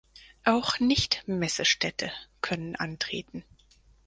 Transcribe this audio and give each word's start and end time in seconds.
Auch 0.45 0.79
Nicht-Messestädte 0.79 2.11
können 2.41 2.75
antreten. 2.75 3.43